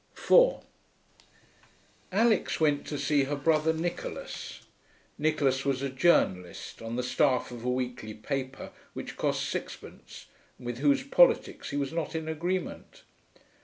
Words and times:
4 0.15 0.63
Alix 2.11 2.59
went 2.59 2.87
to 2.87 2.97
see 2.97 3.25
her 3.25 3.35
brother 3.35 3.71
Nicholas. 3.71 4.61
Nicholas 5.19 5.63
was 5.63 5.83
a 5.83 5.89
journalist, 5.91 6.81
on 6.81 6.95
the 6.95 7.03
staff 7.03 7.51
of 7.51 7.63
a 7.63 7.69
weekly 7.69 8.15
paper 8.15 8.71
which 8.93 9.15
cost 9.15 9.47
sixpence 9.47 10.25
and 10.57 10.65
with 10.65 10.79
whose 10.79 11.03
politics 11.03 11.69
he 11.69 11.77
was 11.77 11.93
not 11.93 12.15
in 12.15 12.27
agreement. 12.27 13.03